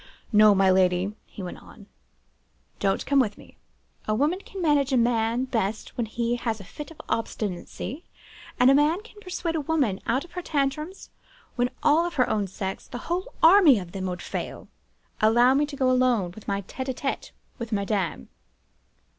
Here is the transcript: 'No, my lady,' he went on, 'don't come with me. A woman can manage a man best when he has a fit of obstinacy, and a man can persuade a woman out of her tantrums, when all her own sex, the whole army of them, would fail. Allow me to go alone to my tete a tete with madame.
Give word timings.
'No, 0.33 0.55
my 0.55 0.71
lady,' 0.71 1.13
he 1.27 1.43
went 1.43 1.61
on, 1.61 1.85
'don't 2.79 3.05
come 3.05 3.19
with 3.19 3.37
me. 3.37 3.59
A 4.07 4.15
woman 4.15 4.39
can 4.39 4.59
manage 4.59 4.91
a 4.91 4.97
man 4.97 5.45
best 5.45 5.95
when 5.95 6.07
he 6.07 6.37
has 6.37 6.59
a 6.59 6.63
fit 6.63 6.89
of 6.89 6.99
obstinacy, 7.07 8.03
and 8.59 8.71
a 8.71 8.73
man 8.73 9.01
can 9.03 9.21
persuade 9.21 9.53
a 9.55 9.61
woman 9.61 9.99
out 10.07 10.25
of 10.25 10.31
her 10.31 10.41
tantrums, 10.41 11.11
when 11.55 11.69
all 11.83 12.09
her 12.09 12.27
own 12.27 12.47
sex, 12.47 12.87
the 12.87 12.97
whole 13.11 13.35
army 13.43 13.77
of 13.77 13.91
them, 13.91 14.07
would 14.07 14.23
fail. 14.23 14.67
Allow 15.21 15.53
me 15.53 15.67
to 15.67 15.75
go 15.75 15.87
alone 15.91 16.31
to 16.31 16.41
my 16.47 16.61
tete 16.61 16.89
a 16.89 16.95
tete 16.95 17.31
with 17.59 17.71
madame. 17.71 18.29